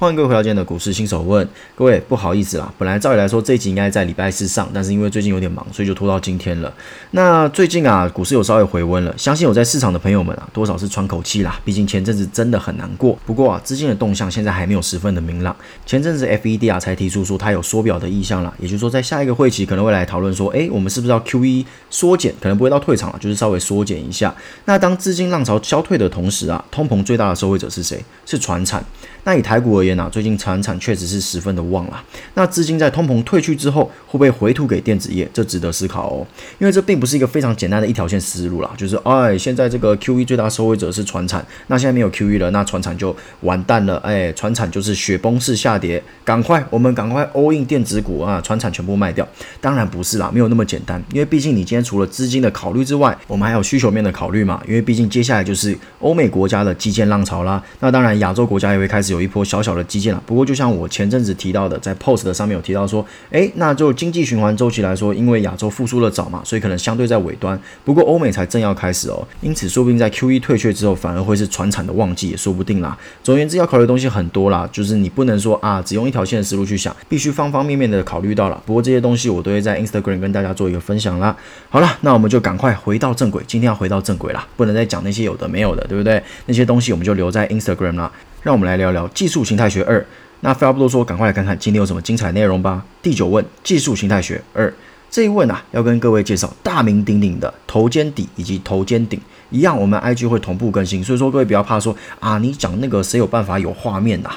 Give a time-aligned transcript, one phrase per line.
[0.00, 1.44] 欢迎各位回到今天的股市新手问，
[1.74, 6.72] 各位不好意思啦，本来照理来说这一集应该在礼拜四上，但是因为最近有点忙，所以就拖到今天了。
[7.10, 11.60] 那最近啊，股市有稍微回温了，相信有在市场的朋友们啊，多少是喘口气啦。
[11.64, 13.18] 毕竟前阵子真的很难过。
[13.26, 15.56] 不过啊，资金的动向现在还没有十分的明朗。
[15.84, 22.32] 前阵子 FED 啊才提出说它有缩表的意向啦，也就是说在下一个会期可能会来讨论说，哎，我们是不是要 QE 缩减？
[22.40, 24.32] 可能不会到退场了，就是稍微缩减一下。
[24.66, 28.00] 那当资金浪潮消退的同时啊，通膨最大的受惠者是谁？
[28.24, 28.84] 是船产。
[29.28, 32.02] 那以台股而言啊，最近产产确实是十分的旺啦。
[32.32, 35.28] 那资金在通膨退去之后，会不会回吐给电子业？
[35.34, 36.26] 这值得思考哦。
[36.58, 38.70] 因为这并不是一个非常简单的一条线思路啦。
[38.74, 43.98] 就是哎，现在这个 QE 最大受益者是船产，那现在没有 QE 了，那船产就完蛋了。
[43.98, 49.28] 哎，船产就是雪崩式下跌，赶快我们赶快 all in 电子股啊，船产全部卖掉。
[49.60, 51.04] 当然不是啦，没有那么简单。
[51.12, 54.62] 因为毕竟你今天除了资金的考虑之外，我们还有需求面的考虑嘛。
[54.66, 57.62] 因为毕竟接下来就是欧美国家的基建浪潮啦。
[57.80, 59.17] 那当然亚洲国家也会开始。
[59.17, 67.60] 有有一波小小的基建了，不过就像我前阵子提到的，在 post 的上面有提到说，诶，那就经济循环周期来说，因为亚洲复苏的早嘛，所以可能相对在尾端。
[67.84, 72.96] 不过欧美才正要开始哦，因此说不定在 Q1 退却之后，反而会是传产的旺季也说不定啦。
[73.24, 78.62] 总而言之，要考虑的东西很多啦，就是你不能说啊，只用一条线的思路去想，必须方方面面的考虑到了。
[78.64, 81.36] 不过这些东西我都会在 Instagram 跟大家做一个分享啦。
[81.68, 86.22] 好了，那我们就赶快回到正轨，今天要回到正轨啦，不能再讲那些有的没有的，对不对？
[86.46, 88.10] 那些东西我们就留在 Instagram 啦。
[88.42, 90.04] 让我们来聊聊技术形态学二。
[90.40, 92.84] 那废话不多说，赶快来看看今天有什么精彩内容吧。
[93.02, 94.72] 第九问：技术形态学二
[95.10, 99.20] 这一问啊，要跟各位介绍大名鼎鼎的头肩底以及头肩顶。
[99.50, 104.30] 一样，我们 IG 会同步更新，所以说各位不要怕说啊，你讲那个谁有办法有画面呐？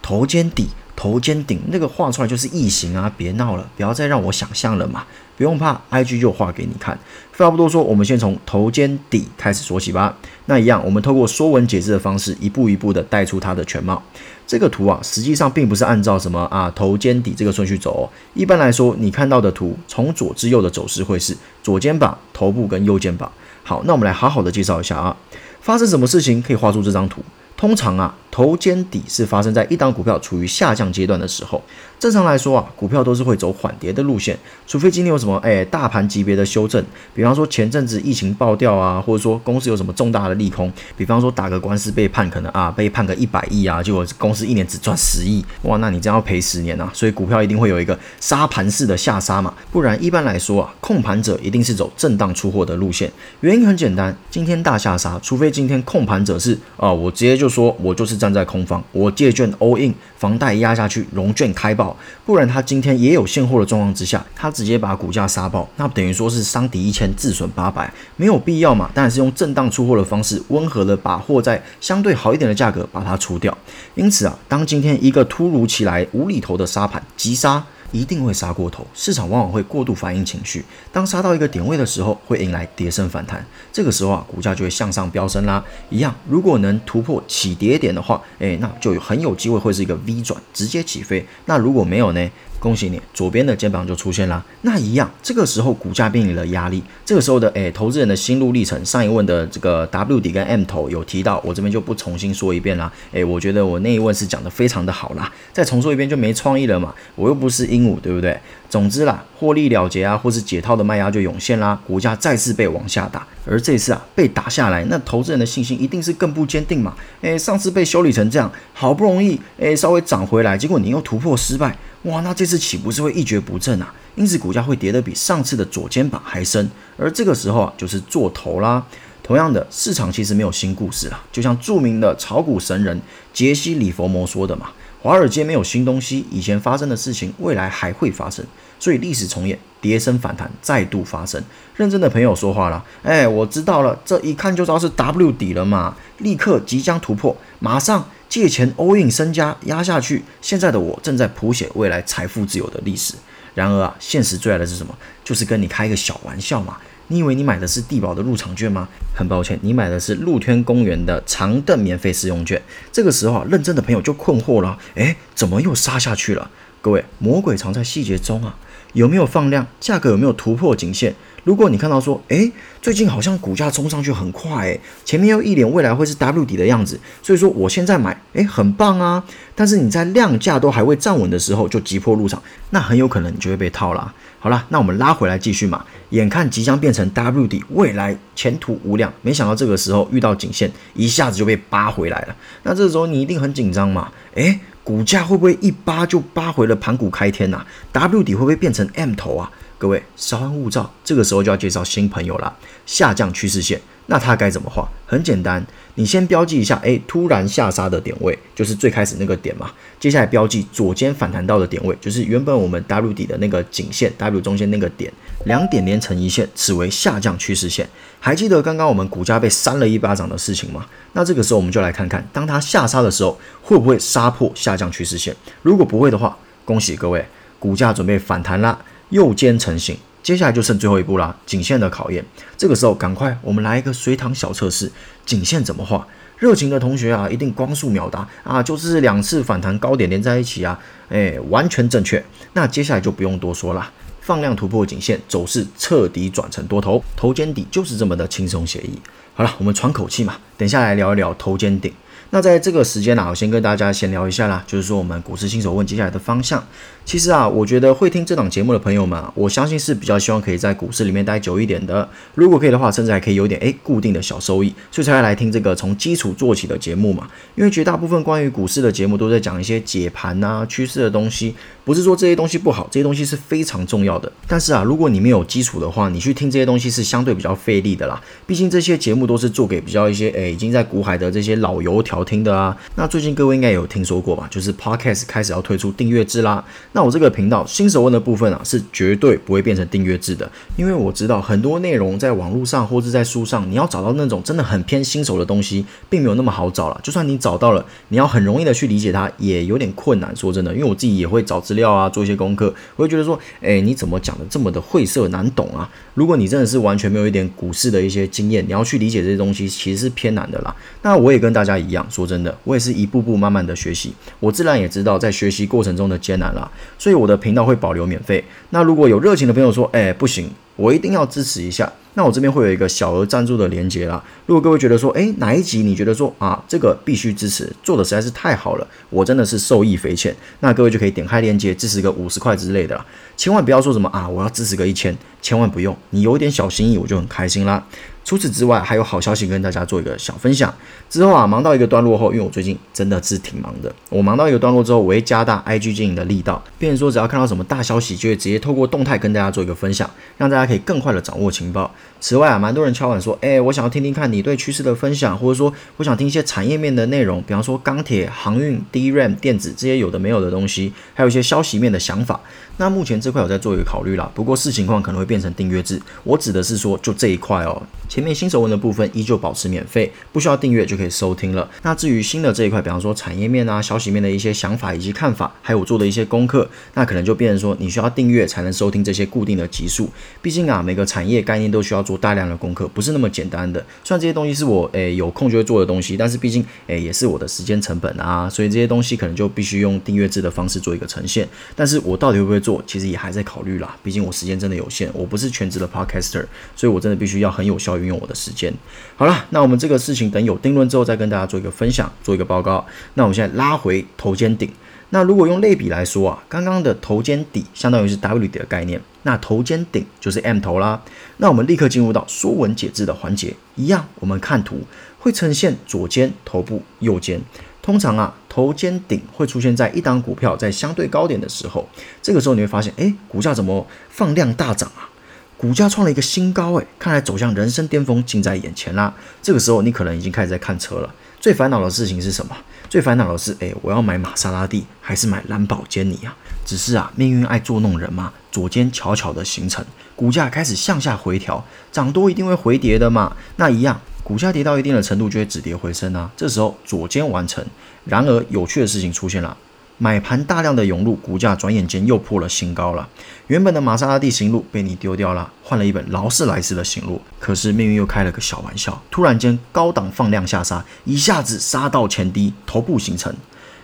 [0.00, 0.68] 头肩底、
[0.98, 3.10] 头肩顶那个画出来就是异形啊！
[3.16, 5.06] 别闹了，不要再让我想象了嘛。
[5.36, 6.98] 不用怕，IG 就画给你看。
[7.30, 10.16] 废话不多说，我们先从头肩底开始说起吧。
[10.46, 14.02] 那一样，我们透过说文解字的方式，一步一步的带出它的全貌。
[14.44, 18.02] 这个图啊，实际上并不是按照什么啊头肩底这个顺序走。
[18.02, 18.04] 哦。
[18.34, 23.30] 一般来说，你看到的图从左至右的走势会是左肩膀、头部跟右肩膀。
[23.62, 25.16] 好，那我们来好好的介绍一下啊，
[25.60, 27.22] 发生什么事情可以画出这张图？
[27.56, 31.62] 通常啊，头肩底是发生在一档股票处于下降阶段的时候。
[31.98, 36.80] 正常来说啊，股票都是会走缓跌的路线，除非今天有什么哎大盘级别的修正，
[37.12, 53.10] 比方说前阵子疫情爆掉啊，或者说公司有什么重大的利空，比方说打个官司被判可能啊被判个一百亿啊，结果公司一年只赚十亿，哇，那你这样要赔十年啊，所以股票一定会有一个杀盘式的下杀嘛，不然一般来说啊，控盘者一定是走震荡出货的路线。
[53.40, 61.96] 原因很简单，今天大下杀，除非今天控盘者是啊，我直接就说我就是站在空方，我借券 all in，房贷压下去，融券开爆。
[62.26, 68.90] 不然他今天也有现货的状况之下，他直接把股价杀爆，那等于说是伤敌一千自损八百，没有必要嘛？
[68.92, 73.56] 当然是用震荡出货的方式，温和的把货在相对好一点的价格把它出掉。
[73.94, 77.64] 因此啊，当今天一个突如其来无厘头的杀盘急杀。
[77.92, 80.64] 一定会杀过头，市场往往会过度反应情绪。
[80.92, 85.64] 当杀到一个点位的时候，会迎来跌升反弹，这个时候啊，股价就会向上飙升啦。
[85.90, 91.26] 一样，如果能突破起跌点的话，哎，那就很有机会会是一个 V 转，直接起飞。
[91.46, 92.30] 那如果没有呢？
[92.60, 94.44] 恭喜你，左边的肩膀就出现了。
[94.62, 96.82] 那一样，这个时候股价面临了压力。
[97.04, 102.92] 这个时候的诶，投资人的心路历程，上一问的这个 W 底跟 M 头有提到，我这边就不重新说一遍啦。
[103.12, 106.92] 诶，我觉得我那一问是讲的非常的好啦，再重说一遍就没创意了嘛。
[107.14, 108.38] 我又不是鹦鹉，对不对？
[108.68, 113.26] 总之啦，获利了结啊，或是解套的卖压就涌现啦，股价再次被往下打。
[113.46, 116.94] 而这次啊，被打下来，那投资人的信心一定是更不坚定嘛。
[117.22, 121.74] 诶，上次被修理成这样，好不容易诶稍微涨回来，结果你又突破失败。
[122.02, 123.92] 哇，那这次岂不是会一蹶不振啊？
[124.14, 128.84] 因此股价会跌得比上次的左肩膀还深，而这个时候啊，就是做头啦。
[129.22, 133.00] 同样的，市场其实没有新故事了，就像著名的炒股神人
[133.32, 134.70] 杰西·里佛摩说的嘛
[135.02, 138.44] ：“华尔街没有新东西，以前发生的事情，未来还会发生，
[138.80, 141.42] 所以历史重演，跌升反弹再度发生。”
[141.76, 148.08] 认真的朋友说话了，哎，我知道了，这一看就知道是 W 底了嘛，立刻即将突破，马上。
[148.28, 153.14] 借钱 all in 身家压下去，现在的我正在谱写未来财富自由的历史。
[153.54, 154.94] 然而啊，现实最爱的是什么？
[155.24, 156.76] 就是跟你开一个小玩笑嘛。
[157.10, 158.86] 你以为你买的是地保的入场券吗？
[159.14, 162.60] 很抱歉，你买的是露天公园的长凳免费试用券。
[162.92, 166.50] 这个时候啊，认真的朋友就困惑了，诶，怎么又杀下去了？
[166.80, 168.56] 各位，魔鬼藏在细节中啊，
[168.92, 169.66] 有没有放量？
[169.80, 171.14] 价格有没有突破颈线？
[171.44, 179.24] 如果你看到说，诶，最近好像股价冲上去很快，诶，前面又一脸未来会是 W 底的样子，所以说我现在买，诶，很棒啊。
[179.54, 182.40] 但是你在量价都还未站稳的时候就急迫入场，
[182.70, 184.14] 那很有可能你就会被套了。
[184.38, 185.84] 好了，那我们拉回来继续嘛。
[186.10, 192.36] 眼看即将变成 W 底，未来前途无量，没想到这个时候遇到颈线，一下子就被扒回来了。
[192.62, 194.10] 那这时候你一定很紧张嘛？
[194.34, 197.62] 诶，股价会不会一扒就扒回了盘古开天呐
[197.92, 199.50] ？W 底会不会变成 M 头啊？
[199.76, 202.56] 各位稍安勿躁，这个时候就要介绍新朋友了。
[202.86, 204.88] 下降趋势线，那它该怎么画？
[205.04, 205.62] 很简单，
[205.98, 209.68] 你先标记一下，哎，突然下杀的点位就是最开始那个点嘛。
[209.98, 215.12] 接下来标记左肩反弹到的点位，就是原本我们 W 底的那个颈线，W 中间那个点，
[215.44, 217.88] 两点连成一线，此为下降趋势线。
[218.20, 220.86] 还记得刚刚我们股价被扇了一巴掌的事情吗？
[221.14, 225.34] 那这个时候我们就来看看，当它下杀的时候，会不会杀破下降趋势线？
[225.62, 227.26] 如果不会的话，恭喜各位，
[227.58, 228.78] 股价准备反弹啦。
[229.08, 229.96] 右肩成型，
[230.28, 232.22] 接下来就剩最后一步啦，颈线的考验。
[232.58, 234.92] 这个时候赶快，我们来一个随堂小测试，
[235.24, 236.06] 颈线怎么画？
[236.36, 240.78] 热情的同学啊，一定光速秒答啊，就是两次反弹高点连在一起啊，
[241.08, 242.22] 哎，完全正确。
[242.52, 243.90] 那接下来就不用多说了，
[244.20, 249.00] 放量突破颈线，走势彻底转成多头，头肩底就是这么的轻松写意。
[249.32, 251.90] 好了，我们喘口气嘛，等下来聊一聊头肩顶。
[252.30, 256.62] 那在这个时间呢，我先跟大家闲聊一下啦，就是说我们股市新手问接下来的方向。
[257.06, 262.06] 其实啊，我觉得会听这档节目的朋友们，我相信是比较希望可以在股市里面待久一点的。
[262.34, 267.26] 如果可以的话，甚至还可以有点诶固定的小收益，所以才会来听这个从基础做起的节目嘛。
[267.54, 274.30] 因为绝大部分关于股市的节目都在讲一些解盘啊、趋势的东西，不是说这些东西不好，这些东西是非常重要的。
[274.46, 278.22] 但是啊，如果你没有基础的话，你去听这些东西是相对比较费力的啦。
[278.46, 282.76] 毕竟这些节目都是做给比较一些诶已经在股海的这些老油条好听的啊。
[282.96, 284.48] 那最近各位应该有听说过吧？
[284.50, 286.64] 就是 Podcast 开始要推出订阅制啦。
[286.90, 297.00] 那我这个频道新手问的部分啊，是绝对不会变成订阅制的，因为我知道很多内容在网络上或者在书上，你要找到那种真的很偏新手的东西，并没有那么好找了。
[297.04, 300.34] 就算你找到了，你要很容易的去理解它，也有点困难。
[300.34, 305.88] 说真的，因为我自己也会找资料啊，做一些功课，我会觉得说，哎，你怎么讲的这么的晦涩难懂啊？
[306.14, 310.74] 如果你真的是完全没有一点股市的一些经验，你要去理解这些东西，其实是偏难的啦。
[311.02, 316.70] 那我也跟大家一样，说真的，我也是一步步慢慢的学习，我自然也知道在学习过程中的艰难啦。
[316.98, 318.44] 所以我的频道会保留免费。
[318.70, 321.92] 那如果有热情的朋友说，哎，不行，我一定要支持一下。
[322.14, 324.20] 那我这边会有一个小额赞助的连接啦。
[324.46, 333.06] 如果各位觉得说，诶，哪一集你觉得说啊，这个必须支持，做的实在是太好了，我真的是受益匪浅，那各位就可以点开链接支持个五十块之类的啦。
[333.36, 337.84] 千万不要说什么啊，我要支持个一千，千万不用，你有一点小心意我就很开心啦。
[338.24, 340.74] 除此之外，还有好消息跟大家做一个小分享。
[341.08, 351.92] 之后啊，忙到一个段落后，因为我最近真的是挺忙的，我忙到一个段落之后，我会加大 IG 经营的力道，变成说只要看到什么大消息，就会直接透过动态跟大家做一个分享，让大家可以更快的掌握情报。
[352.20, 362.40] 此外啊，蛮多人敲碗说，哎，我想要听听看你对趋势的分享，或者说我想听一些产业面的内容，比方说钢铁、航运、DRAM、电子这些有的没有的东西，还有一些消息面的想法。
[362.76, 366.00] 那目前这块我在做一个考虑啦，不过视情况可能会变成订阅制。
[366.24, 371.68] 我指的是说，就这一块哦，前面新手问的部分依旧保持免费，不需要订阅就可以收听了。
[371.82, 380.08] 那至于新的这一块，比方说产业面啊、消息面的一些想法以及看法，还有我做的一些功课，那可能就变成说你需要订阅才能收听这些固定的集数。
[380.40, 383.84] 毕竟啊，每个产业概念都需要做大量的功课，不是那么简单的。
[384.02, 391.46] 虽然这些东西是我诶有空就会做的东西，但是毕竟诶也是我的时间成本啊，所以这些东西可能就必须用订阅制的方式做一个呈现。
[391.76, 393.94] 但是我到底会不会做，其实也还在考虑啦。
[394.02, 398.72] 毕竟我时间真的有限，我不是全职的 podcaster，所以我真的必须要很有效运用我的时间。
[399.16, 402.86] 好了，那我们这个事情等有定论之后再跟大家做一个分享，做一个报告。
[403.14, 404.70] 那我们现在拉回头肩顶。
[405.10, 411.02] 那如果用类比来说啊，刚刚的头肩底相当于是 W 底的概念，那头肩顶就是 M 头啦。
[411.36, 414.80] 那我们立刻进入到说文解字的环节，一样，我们看图
[415.18, 417.42] 会呈现左肩、头部、右肩。
[417.82, 421.86] 通常啊，头肩顶会出现在一档股票在相对高点的时候，
[422.22, 425.10] 这个时候你会发现，哎，股价怎么放量大涨啊？
[425.58, 429.12] 股价创了一个新高，哎，看来走向人生巅峰近在眼前啦。
[429.42, 431.14] 这个时候你可能已经开始在看车了。
[431.40, 432.56] 最烦恼的事情是什么？
[432.88, 436.34] 最烦恼的是，哎，我要买玛莎拉蒂还是买蓝宝坚尼啊？
[436.64, 439.84] 只是啊，命运爱捉弄人嘛，左肩悄悄的形成，
[440.16, 443.36] 股价开始向下回调，涨多一定会回跌的嘛。
[443.56, 446.30] 那一样，股价跌到一定的程度就会止跌回升啊。
[446.36, 447.64] 这时候左肩完成，
[448.04, 449.56] 然而有趣的事情出现了。
[449.98, 453.08] 买盘大量的涌入，股价转眼间又破了新高了。
[453.48, 457.20] 原本的玛莎拉蒂行路被你丢掉了，换了一本劳斯莱斯的行路。
[457.40, 463.34] 可是命运又开了个小玩笑，突然间高档放量下杀，一下子杀到前低，头部形成。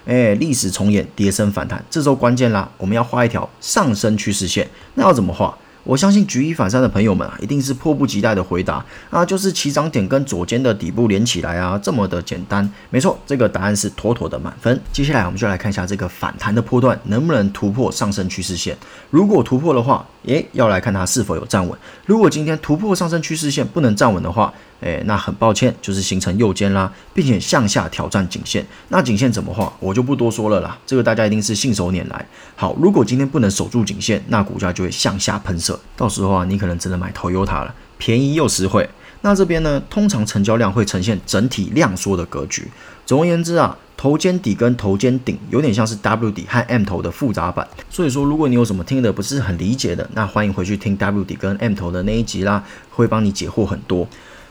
[0.07, 5.57] 哎，历史重演，跌升反弹，这周关键啦，我们要画一条上升趋势线，那要怎么画？
[5.85, 12.69] 我相信举一反三的朋友们啊，一定是迫不及待的回答啊，就是起涨点跟左肩的底部连起来啊，这么的简单。
[12.89, 14.81] 没错，这个答案是妥妥的满分。
[14.93, 18.75] 接下来我们就来看一下这个反弹的波段能不能突破上升趋势线。
[19.11, 21.79] 如果突破的话，诶，要来看它是否有站稳。
[22.07, 24.53] 如果今天突破上升趋势线不能站稳的话，
[24.85, 28.65] 诶，那很抱歉，就是形成右肩啦，并且向下挑战颈线。
[28.91, 32.27] 那颈线怎么画，我就不多说了啦，这个大家一定是信手拈来。
[32.55, 38.87] 好，如果今天不能守住颈线，那股价就会向下喷射，到时候啊，你可能只能买 Toyota 了，便宜又实惠。
[39.23, 42.69] 那这边呢，通常成交量会呈现整体量缩的格局。
[43.07, 43.77] 总而言之啊。
[43.97, 54.07] 头肩底跟头肩顶有点像是 W 底和 M 头的复杂版，所以说如果你有什么听的不是很理解的，那欢迎回去听 W 底跟 M 头的那一集啦，会帮你解惑很多。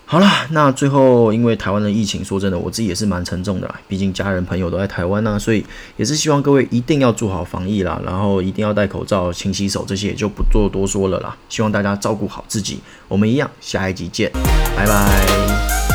[0.05, 5.65] 好了，那最后因为台湾的疫情，说真的我自己也是蛮沉重的啦，毕竟家人朋友都在台湾呢，所以
[5.97, 11.35] 也是希望各位一定要做好防疫啦，然后一定要戴口罩、勤洗手，这些也就不做多说了啦。
[11.49, 14.31] 希望大家照顾好自己，我们一样下一集见，
[14.75, 15.92] 拜拜。